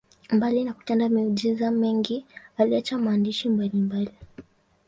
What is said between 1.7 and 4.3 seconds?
mingi, aliacha maandishi mbalimbali.